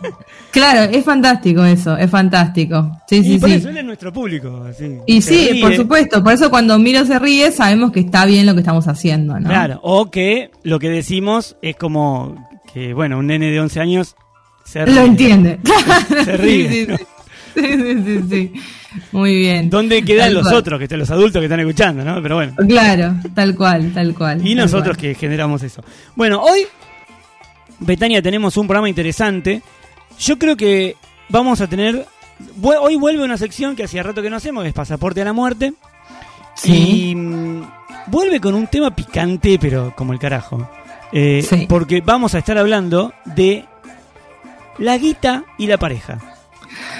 Claro, 0.50 0.80
es 0.92 1.04
fantástico 1.04 1.64
eso, 1.64 1.96
es 1.96 2.10
fantástico. 2.10 2.90
Sí, 3.08 3.18
y 3.18 3.22
sí, 3.24 3.38
por 3.38 3.48
sí. 3.50 3.54
eso 3.54 3.68
él 3.68 3.76
es 3.76 3.84
nuestro 3.84 4.12
público. 4.12 4.64
Así, 4.68 4.96
Y 5.06 5.22
Se 5.22 5.32
sí, 5.32 5.48
ríe. 5.52 5.60
por 5.62 5.76
supuesto. 5.76 6.24
Por 6.24 6.32
eso 6.32 6.50
cuando 6.50 6.76
Milo 6.76 7.04
se 7.06 7.20
ríe, 7.20 7.52
sabemos 7.52 7.92
que 7.92 8.00
está 8.00 8.26
bien 8.26 8.46
lo 8.46 8.54
que 8.54 8.60
estamos 8.60 8.88
haciendo, 8.88 9.38
¿no? 9.38 9.48
Claro, 9.48 9.78
o 9.84 10.10
que 10.10 10.50
lo 10.64 10.80
que 10.80 10.88
decimos 10.90 11.56
es 11.62 11.76
como 11.76 12.48
que, 12.74 12.92
bueno, 12.94 13.18
un 13.18 13.28
nene 13.28 13.52
de 13.52 13.60
11 13.60 13.80
años 13.80 14.16
se 14.64 14.84
ríe. 14.84 14.94
Lo 14.96 15.02
entiende. 15.02 15.60
Se 16.24 16.36
ríe. 16.36 16.68
Sí, 16.68 16.86
sí, 16.86 16.96
sí. 16.96 17.04
Sí, 17.54 17.62
sí, 17.76 18.02
sí, 18.04 18.20
sí. 18.28 18.52
Muy 19.12 19.36
bien. 19.36 19.70
¿Dónde 19.70 20.02
quedan 20.04 20.26
Tal 20.26 20.34
los 20.34 20.42
cual. 20.44 20.54
otros, 20.56 20.78
que 20.78 20.84
están 20.84 20.98
los 20.98 21.10
adultos 21.12 21.40
que 21.40 21.46
están 21.46 21.60
escuchando, 21.60 22.04
no? 22.04 22.20
Pero 22.20 22.34
bueno. 22.36 22.54
Claro, 22.68 23.14
tal 23.36 23.54
cual, 23.54 23.92
tal 23.92 24.14
cual. 24.14 24.38
Y 24.44 24.54
tal 24.56 24.64
nosotros 24.64 24.96
cual. 24.96 25.12
que 25.12 25.14
generamos 25.14 25.62
eso. 25.62 25.82
Bueno, 26.16 26.40
hoy, 26.42 26.66
Betania, 27.80 28.22
tenemos 28.22 28.56
un 28.56 28.66
programa 28.66 28.88
interesante. 28.88 29.62
Yo 30.18 30.38
creo 30.38 30.56
que 30.56 30.96
vamos 31.28 31.60
a 31.60 31.66
tener. 31.66 32.06
Hoy 32.62 32.96
vuelve 32.96 33.24
una 33.24 33.36
sección 33.36 33.74
que 33.76 33.84
hacía 33.84 34.02
rato 34.02 34.22
que 34.22 34.30
no 34.30 34.36
hacemos, 34.36 34.62
que 34.62 34.68
es 34.68 34.74
Pasaporte 34.74 35.20
a 35.22 35.24
la 35.24 35.32
Muerte. 35.32 35.74
Sí. 36.54 37.10
Y 37.10 37.14
mm, 37.14 37.62
vuelve 38.06 38.40
con 38.40 38.54
un 38.54 38.66
tema 38.66 38.94
picante, 38.94 39.58
pero 39.60 39.94
como 39.96 40.12
el 40.12 40.18
carajo. 40.18 40.68
Eh, 41.12 41.44
Sí. 41.48 41.66
Porque 41.68 42.00
vamos 42.00 42.34
a 42.34 42.38
estar 42.38 42.56
hablando 42.58 43.12
de 43.24 43.64
la 44.78 44.96
guita 44.96 45.44
y 45.58 45.66
la 45.66 45.78
pareja. 45.78 46.18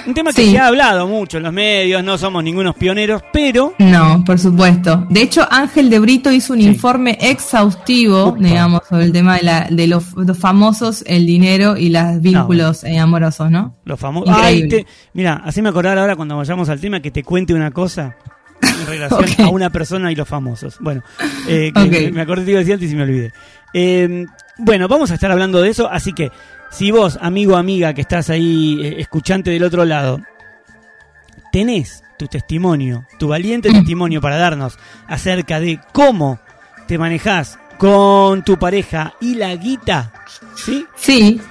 Un 0.07 0.13
tema 0.13 0.31
que 0.33 0.43
Sí. 0.45 0.51
se 0.51 0.57
ha 0.57 0.67
hablado 0.67 1.07
mucho 1.07 1.37
en 1.37 1.43
los 1.43 1.53
medios, 1.53 2.03
no 2.03 2.17
somos 2.17 2.43
ningunos 2.43 2.75
pioneros, 2.75 3.21
pero 3.31 3.73
No, 3.77 4.23
por 4.25 4.39
supuesto. 4.39 5.05
De 5.09 5.21
hecho, 5.21 5.47
Ángel 5.51 5.89
de 5.89 5.99
Brito 5.99 6.31
hizo 6.31 6.53
un 6.53 6.59
Sí. 6.61 6.67
informe 6.67 7.17
exhaustivo, 7.21 8.29
Upa. 8.29 8.39
digamos, 8.39 8.81
sobre 8.89 9.05
el 9.05 9.11
tema 9.11 9.35
de, 9.37 9.43
la, 9.43 9.67
de 9.69 9.87
los, 9.87 10.13
los 10.15 10.37
famosos, 10.37 11.03
el 11.05 11.25
dinero 11.25 11.77
y 11.77 11.89
los 11.89 12.19
vínculos 12.21 12.83
eh, 12.83 12.97
amorosos, 12.99 13.51
¿no? 13.51 13.75
los 13.85 13.99
famosos... 13.99 14.35
Mira, 15.13 15.41
haceme 15.45 15.69
acordar 15.69 15.97
ahora 15.97 16.15
cuando 16.15 16.37
vayamos 16.37 16.69
al 16.69 16.79
tema 16.79 16.99
que 17.01 17.11
te 17.11 17.23
cuente 17.23 17.53
una 17.53 17.71
cosa 17.71 18.15
en 18.61 18.87
relación 18.87 19.25
a 19.47 19.49
una 19.49 19.69
persona 19.69 20.11
y 20.11 20.15
los 20.15 20.27
famosos. 20.27 20.77
Bueno, 20.79 21.03
eh, 21.47 21.71
que 21.75 21.85
me, 21.85 22.11
me 22.11 22.21
acordé 22.21 22.45
que 22.45 22.51
iba 22.51 22.57
a 22.59 22.61
decir 22.61 22.73
antes 22.73 22.91
y 22.91 22.95
me 22.95 23.03
olvidé. 23.03 23.31
Eh, 23.73 24.25
bueno, 24.57 24.87
vamos 24.87 25.11
a 25.11 25.15
estar 25.15 25.31
hablando 25.31 25.61
de 25.61 25.69
eso, 25.69 25.89
así 25.89 26.13
que 26.13 26.31
si 26.71 26.89
vos, 26.91 27.17
amigo 27.21 27.53
o 27.53 27.57
amiga 27.57 27.93
que 27.93 28.01
estás 28.01 28.29
ahí, 28.29 28.79
eh, 28.81 28.95
escuchante 28.99 29.51
del 29.51 29.63
otro 29.63 29.85
lado, 29.85 30.21
tenés 31.51 32.03
tu 32.17 32.27
testimonio, 32.27 33.05
tu 33.19 33.27
valiente 33.27 33.69
Mm. 33.69 33.73
testimonio 33.73 34.21
para 34.21 34.37
darnos 34.37 34.77
acerca 35.07 35.59
de 35.59 35.79
cómo 35.91 36.39
te 36.87 36.97
manejás 36.97 37.59
con 37.77 38.43
tu 38.43 38.57
pareja 38.57 39.13
y 39.19 39.35
la 39.35 39.55
guita, 39.55 40.13
¿sí? 40.55 40.85
Sí. 40.95 41.41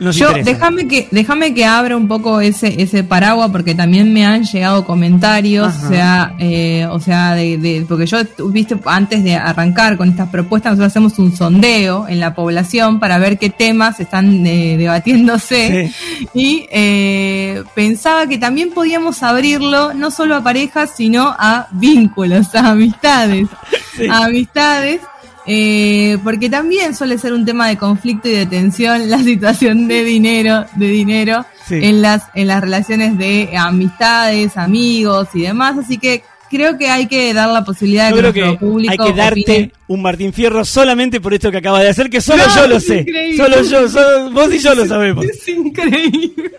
Nos 0.00 0.16
Yo, 0.16 0.32
déjame 0.32 0.88
que, 0.88 1.08
déjame 1.10 1.52
que 1.52 1.66
abra 1.66 1.94
un 1.94 2.08
poco 2.08 2.40
ese, 2.40 2.80
ese 2.82 3.04
paraguas 3.04 3.50
porque 3.50 3.74
también 3.74 4.12
me 4.14 4.24
han 4.24 4.44
llegado 4.44 4.86
comentarios, 4.86 5.68
Ajá. 5.68 5.86
o 5.86 5.90
sea, 5.90 6.34
eh, 6.38 6.86
o 6.90 6.98
sea, 7.00 7.34
de, 7.34 7.58
de- 7.58 7.84
porque 7.86 8.06
yo, 8.06 8.16
viste, 8.48 8.76
antes 8.86 9.22
de 9.22 9.36
arrancar 9.36 9.98
con 9.98 10.08
estas 10.08 10.30
propuestas, 10.30 10.72
nosotros 10.72 10.90
hacemos 10.92 11.18
un 11.18 11.36
sondeo 11.36 12.08
en 12.08 12.18
la 12.18 12.34
población 12.34 12.98
para 12.98 13.18
ver 13.18 13.38
qué 13.38 13.50
temas 13.50 14.00
están 14.00 14.46
eh, 14.46 14.76
debatiéndose. 14.78 15.92
Sí. 15.92 16.28
Y 16.32 16.66
eh, 16.70 17.62
pensaba 17.74 18.26
que 18.26 18.38
también 18.38 18.70
podíamos 18.70 19.22
abrirlo 19.22 19.92
no 19.92 20.10
solo 20.10 20.34
a 20.34 20.42
parejas, 20.42 20.92
sino 20.96 21.34
a 21.38 21.68
vínculos, 21.72 22.54
a 22.54 22.70
amistades. 22.70 23.48
Sí. 23.96 24.06
A 24.08 24.24
amistades. 24.24 25.00
Eh, 25.46 26.18
porque 26.22 26.48
también 26.50 26.94
suele 26.94 27.18
ser 27.18 27.32
un 27.32 27.44
tema 27.44 27.68
de 27.68 27.76
conflicto 27.78 28.28
y 28.28 28.32
de 28.32 28.46
tensión 28.46 29.08
la 29.10 29.18
situación 29.22 29.88
de 29.88 30.04
dinero, 30.04 30.64
de 30.76 30.86
dinero 30.88 31.44
Sí. 31.66 31.76
en 31.82 32.02
las 32.02 32.24
en 32.34 32.48
las 32.48 32.60
relaciones 32.60 33.16
de 33.16 33.50
amistades, 33.56 34.56
amigos 34.56 35.28
y 35.34 35.42
demás. 35.42 35.78
Así 35.78 35.98
que 35.98 36.22
creo 36.50 36.76
que 36.76 36.90
hay 36.90 37.06
que 37.06 37.32
dar 37.32 37.48
la 37.48 37.64
posibilidad 37.64 38.10
de 38.10 38.10
Yo 38.10 38.16
que 38.16 38.32
creo 38.32 38.44
nuestro 38.46 38.58
que 38.58 38.66
público 38.72 38.90
hay 39.04 39.10
que 39.12 39.16
darte 39.16 39.40
opine. 39.40 39.72
un 39.86 40.02
Martín 40.02 40.32
Fierro 40.32 40.64
solamente 40.64 41.20
por 41.20 41.32
esto 41.32 41.50
que 41.52 41.58
acabas 41.58 41.82
de 41.82 41.90
hacer, 41.90 42.10
que 42.10 42.20
solo 42.20 42.42
No, 42.44 42.54
yo 42.56 42.66
lo 42.66 42.80
sé. 42.80 43.00
increíble. 43.02 43.36
Solo 43.36 43.62
yo, 43.62 43.88
solo 43.88 44.30
vos 44.32 44.52
y 44.52 44.58
yo 44.58 44.74
lo 44.74 44.84
sabemos. 44.88 45.24
Es 45.26 45.46
increíble. 45.48 46.50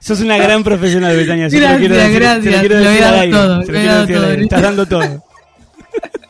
Sos 0.00 0.20
una 0.20 0.36
gran 0.38 0.62
profesional, 0.64 1.16
Betania. 1.16 1.48
yo 1.48 1.58
te 1.58 1.60
lo 1.60 1.66
Gracias, 1.66 1.80
quiero 1.80 1.94
decir- 1.96 2.12
te 2.12 2.18
gracias. 2.20 2.54
lo 2.54 2.60
quiero 2.60 2.74
Lo 2.76 2.80
he 2.80 2.88
decir 2.88 3.04
al 3.04 3.10
dado 3.10 3.20
aire, 3.22 3.32
todo, 3.32 3.48
te 3.48 3.48
lo 3.48 3.58
lo 3.58 3.66
quiero 3.66 4.00
decir 4.00 4.14
al 4.16 4.20
todo. 4.22 4.30
aire. 4.30 4.42
Estás 4.42 4.62
dando 4.62 4.86
todo. 4.86 5.24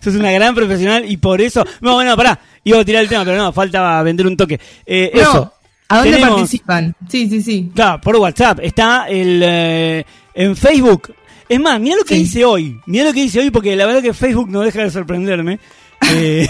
Sos 0.00 0.14
una 0.14 0.32
gran 0.32 0.54
profesional 0.54 1.10
y 1.10 1.16
por 1.16 1.40
eso. 1.40 1.64
No, 1.80 1.94
bueno, 1.94 2.16
pará. 2.16 2.38
Iba 2.64 2.80
a 2.80 2.84
tirar 2.84 3.02
el 3.02 3.08
tema, 3.08 3.24
pero 3.24 3.36
no, 3.36 3.52
falta 3.52 4.02
vender 4.02 4.26
un 4.26 4.36
toque. 4.36 4.60
Eh, 4.84 5.10
No, 5.14 5.20
eso. 5.20 5.52
¿A 5.88 5.96
dónde 5.98 6.12
Tenemos- 6.12 6.34
participan? 6.36 6.94
Sí, 7.08 7.28
sí, 7.28 7.42
sí. 7.42 7.70
Claro, 7.74 8.00
por 8.00 8.16
WhatsApp. 8.16 8.60
Está 8.62 9.06
el 9.08 9.40
eh, 9.44 10.04
en 10.34 10.56
Facebook. 10.56 11.14
Es 11.48 11.60
más, 11.60 11.80
mira 11.80 11.96
lo 11.96 12.04
que 12.04 12.16
Sí. 12.16 12.22
hice 12.22 12.44
hoy. 12.44 12.80
Mira 12.86 13.04
lo 13.04 13.12
que 13.12 13.20
hice 13.24 13.40
hoy 13.40 13.50
porque 13.50 13.76
la 13.76 13.86
verdad 13.86 14.02
que 14.02 14.14
Facebook 14.14 14.48
no 14.50 14.62
deja 14.62 14.82
de 14.82 14.90
sorprenderme. 14.90 15.58
Eh, 16.12 16.46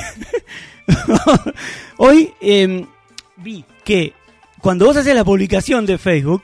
hoy 1.98 2.32
eh, 2.40 2.84
vi 3.36 3.64
que 3.84 4.12
cuando 4.60 4.86
vos 4.86 4.96
haces 4.96 5.14
la 5.14 5.24
publicación 5.24 5.86
de 5.86 5.98
Facebook, 5.98 6.42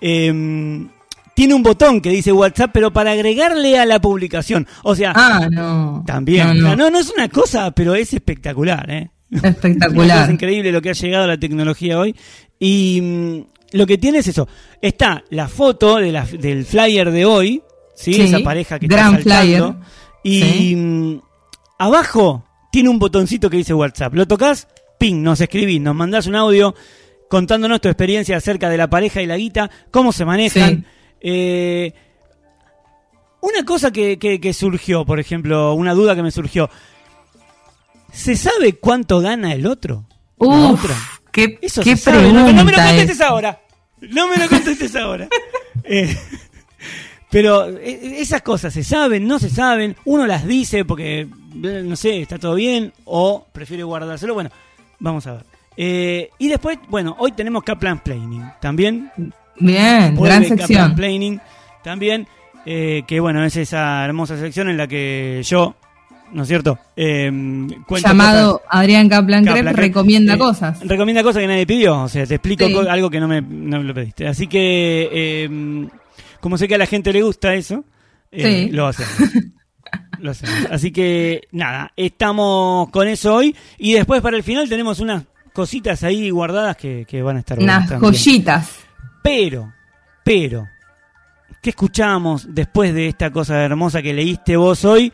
eh, 0.00 0.86
tiene 1.34 1.54
un 1.54 1.62
botón 1.62 2.00
que 2.00 2.10
dice 2.10 2.32
WhatsApp, 2.32 2.70
pero 2.72 2.92
para 2.92 3.12
agregarle 3.12 3.78
a 3.78 3.86
la 3.86 4.00
publicación. 4.00 4.66
O 4.82 4.94
sea, 4.94 5.12
Ah, 5.14 5.48
no. 5.50 6.02
también. 6.06 6.48
No, 6.48 6.54
No, 6.54 6.62
no. 6.70 6.76
no, 6.76 6.90
no 6.90 6.98
es 6.98 7.10
una 7.10 7.28
cosa, 7.28 7.70
pero 7.70 7.94
es 7.94 8.12
espectacular, 8.12 8.90
¿eh? 8.90 9.10
Es 9.30 9.44
Espectacular. 9.44 10.30
increíble 10.30 10.72
lo 10.72 10.82
que 10.82 10.90
ha 10.90 10.94
llegado 10.94 11.24
a 11.24 11.28
la 11.28 11.38
tecnología 11.38 11.98
hoy. 11.98 12.14
Y 12.58 13.00
mm, 13.00 13.76
lo 13.76 13.86
que 13.86 13.96
tiene 13.96 14.18
es 14.18 14.28
eso. 14.28 14.48
Está 14.82 15.24
la 15.30 15.48
foto 15.48 15.96
de 15.96 16.12
la- 16.12 16.24
del 16.26 16.64
flyer 16.66 17.10
de 17.10 17.24
hoy, 17.24 17.62
¿sí? 17.94 18.12
Sí, 18.14 18.22
Esa 18.22 18.40
pareja 18.40 18.78
que 18.78 18.86
gran 18.88 19.14
está 19.16 19.30
saltando. 19.36 19.72
flyer. 19.72 19.74
Y 20.24 20.42
Sí. 20.42 20.76
mm, 20.76 21.20
abajo 21.78 22.44
tiene 22.72 22.88
un 22.88 22.98
botoncito 22.98 23.48
que 23.48 23.56
dice 23.58 23.72
WhatsApp. 23.72 24.14
Lo 24.14 24.26
tocas, 24.26 24.66
ping, 24.98 25.22
nos 25.22 25.40
escribís, 25.40 25.80
nos 25.80 25.94
mandás 25.94 26.26
un 26.26 26.34
audio 26.36 26.74
contándonos 27.30 27.80
tu 27.80 27.88
experiencia 27.88 28.36
acerca 28.36 28.68
de 28.68 28.76
la 28.76 28.90
pareja 28.90 29.22
y 29.22 29.26
la 29.26 29.38
guita, 29.38 29.70
cómo 29.90 30.12
se 30.12 30.26
manejan. 30.26 30.80
Sí. 30.80 30.84
Eh, 31.22 31.94
una 33.40 33.64
cosa 33.64 33.90
que, 33.90 34.18
que- 34.18 34.38
que 34.40 34.52
surgió, 34.52 35.06
por 35.06 35.18
ejemplo, 35.18 35.72
una 35.72 35.94
duda 35.94 36.14
que 36.14 36.22
me 36.22 36.30
surgió. 36.30 36.68
¿Se 38.12 38.36
sabe 38.36 38.74
cuánto 38.74 39.20
gana 39.20 39.54
el 39.54 39.66
otro? 39.66 40.04
Uf, 40.36 40.80
otra. 40.82 40.96
qué, 41.32 41.58
Eso 41.62 41.82
qué 41.82 41.96
se 41.96 42.02
sabe, 42.04 42.18
pregunta. 42.18 42.42
no, 42.42 42.52
no 42.52 42.64
me 42.64 42.72
lo 42.72 42.78
contestes 42.78 43.20
ahora. 43.20 43.60
No 44.00 44.28
me 44.28 44.36
lo 44.36 44.48
contestes 44.48 44.94
ahora. 44.96 45.28
Eh, 45.84 46.14
pero 47.30 47.68
eh, 47.78 48.16
esas 48.20 48.42
cosas 48.42 48.74
se 48.74 48.84
saben, 48.84 49.26
no 49.26 49.38
se 49.38 49.48
saben. 49.50 49.96
Uno 50.04 50.26
las 50.26 50.44
dice 50.46 50.84
porque, 50.84 51.26
no 51.54 51.96
sé, 51.96 52.20
está 52.22 52.38
todo 52.38 52.54
bien 52.56 52.92
o 53.04 53.46
prefiere 53.52 53.82
guardárselo. 53.84 54.34
Bueno, 54.34 54.50
vamos 54.98 55.26
a 55.26 55.32
ver. 55.34 55.44
Eh, 55.76 56.30
y 56.38 56.48
después, 56.48 56.78
bueno, 56.88 57.16
hoy 57.18 57.32
tenemos 57.32 57.62
Kaplan 57.62 58.00
Planning 58.00 58.44
también. 58.60 59.10
Bien, 59.58 60.14
Vuelve 60.14 60.34
gran 60.34 60.42
Kaplan 60.48 60.58
sección. 60.58 60.94
Planning 60.94 61.40
también. 61.82 62.26
eh, 62.66 63.02
que 63.06 63.20
bueno, 63.20 63.42
es 63.44 63.56
esa 63.56 64.04
hermosa 64.04 64.36
sección 64.38 64.68
en 64.68 64.76
la 64.76 64.86
que 64.86 65.40
yo, 65.44 65.74
¿no 66.32 66.42
es 66.42 66.48
cierto? 66.48 66.78
Eh, 66.96 67.30
Llamado 68.02 68.58
cosas- 68.58 68.68
Adrián 68.70 69.08
Kaplan 69.08 69.44
Kaplan 69.44 69.64
Crep 69.74 69.76
recomienda 69.76 70.34
eh, 70.34 70.38
cosas. 70.38 70.80
Recomienda 70.86 71.22
cosas 71.22 71.40
que 71.40 71.46
nadie 71.48 71.66
pidió. 71.66 72.02
O 72.02 72.08
sea, 72.08 72.26
te 72.26 72.34
explico 72.34 72.66
Sí. 72.66 72.76
algo 72.88 73.08
que 73.08 73.18
no 73.20 73.28
me, 73.28 73.40
no 73.40 73.78
me 73.78 73.84
lo 73.84 73.94
pediste. 73.94 74.26
Así 74.28 74.46
que, 74.46 75.08
eh, 75.10 75.88
como 76.40 76.58
sé 76.58 76.68
que 76.68 76.74
a 76.74 76.78
la 76.78 76.86
gente 76.86 77.12
le 77.12 77.22
gusta 77.22 77.54
eso, 77.54 77.84
Sí. 78.32 78.68
lo 78.70 78.86
hacemos. 78.88 79.12
Lo 80.20 80.32
hacemos. 80.32 80.70
Así 80.70 80.92
que, 80.92 81.48
nada, 81.50 81.92
estamos 81.96 82.90
con 82.90 83.08
eso 83.08 83.36
hoy. 83.36 83.56
Y 83.78 83.94
después, 83.94 84.20
para 84.20 84.36
el 84.36 84.42
final, 84.42 84.68
tenemos 84.68 85.00
unas 85.00 85.24
cositas 85.52 86.02
ahí 86.04 86.30
guardadas 86.30 86.76
que, 86.76 87.04
que 87.08 87.22
van 87.22 87.36
a 87.36 87.40
estar 87.40 87.56
buenas 87.58 87.76
Unas 87.78 87.88
también. 87.90 88.12
joyitas. 88.12 88.78
Pero, 89.22 89.72
pero, 90.24 90.68
¿qué 91.60 91.70
escuchamos 91.70 92.46
después 92.54 92.94
de 92.94 93.08
esta 93.08 93.30
cosa 93.30 93.62
hermosa 93.62 94.02
que 94.02 94.12
leíste 94.14 94.56
vos 94.56 94.84
hoy? 94.84 95.12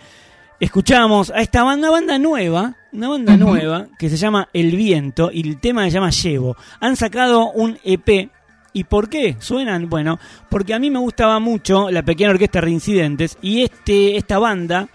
Escuchamos 0.58 1.30
a 1.30 1.40
esta 1.42 1.62
banda, 1.64 1.90
banda 1.90 2.18
nueva, 2.18 2.76
una 2.92 3.08
banda 3.10 3.36
nueva 3.36 3.88
que 3.98 4.08
se 4.08 4.16
llama 4.16 4.48
El 4.54 4.74
Viento 4.74 5.30
y 5.30 5.46
el 5.46 5.60
tema 5.60 5.84
se 5.84 5.90
llama 5.90 6.10
Llevo. 6.10 6.56
Han 6.80 6.96
sacado 6.96 7.50
un 7.50 7.78
EP. 7.84 8.30
¿Y 8.72 8.84
por 8.84 9.08
qué 9.08 9.36
suenan? 9.38 9.88
Bueno, 9.88 10.18
porque 10.50 10.74
a 10.74 10.78
mí 10.78 10.90
me 10.90 10.98
gustaba 10.98 11.38
mucho 11.40 11.90
la 11.90 12.02
pequeña 12.02 12.30
orquesta 12.30 12.60
Reincidentes 12.60 13.38
y 13.40 13.62
este, 13.62 14.16
esta 14.18 14.38
banda, 14.38 14.88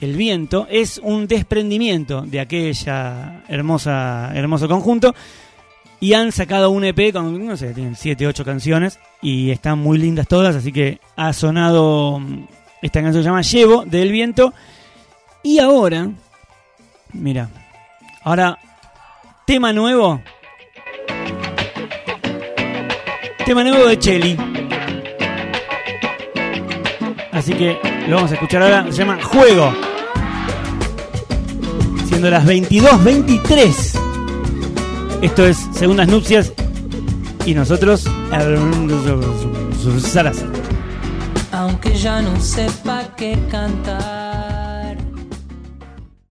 El 0.00 0.16
Viento, 0.16 0.66
es 0.70 0.98
un 1.02 1.26
desprendimiento 1.26 2.22
de 2.22 2.40
aquella 2.40 3.42
hermosa, 3.48 4.30
hermoso 4.34 4.68
conjunto 4.68 5.14
y 6.00 6.12
han 6.12 6.32
sacado 6.32 6.70
un 6.70 6.84
EP 6.84 7.12
con, 7.12 7.46
no 7.46 7.56
sé, 7.56 7.72
tienen 7.72 7.96
7, 7.96 8.26
8 8.26 8.44
canciones 8.44 8.98
y 9.22 9.50
están 9.50 9.78
muy 9.78 9.98
lindas 9.98 10.28
todas, 10.28 10.54
así 10.54 10.72
que 10.72 11.00
ha 11.16 11.32
sonado, 11.32 12.20
mm, 12.20 12.44
esta 12.82 13.02
canción 13.02 13.22
se 13.22 13.28
llama 13.28 13.42
Llevo, 13.42 13.84
del 13.84 14.12
viento. 14.12 14.52
Y 15.42 15.58
ahora, 15.58 16.10
mira, 17.12 17.48
ahora, 18.22 18.58
tema 19.46 19.72
nuevo. 19.72 20.20
Tema 23.44 23.62
nuevo 23.62 23.86
de 23.86 23.98
Cheli. 23.98 24.36
Así 27.32 27.52
que 27.54 27.78
lo 28.08 28.16
vamos 28.16 28.32
a 28.32 28.34
escuchar 28.34 28.62
ahora, 28.62 28.86
se 28.90 28.98
llama 28.98 29.22
Juego. 29.22 29.85
Siendo 32.16 32.30
las 32.30 32.46
22.23. 32.46 35.20
Esto 35.20 35.46
es 35.46 35.58
Segundas 35.74 36.08
Nupcias 36.08 36.50
y 37.44 37.52
nosotros 37.52 38.06
aunque 41.52 41.94
ya 41.94 42.22
no 42.22 42.40
sepa 42.40 43.14
qué 43.18 43.36
cantar. 43.50 44.25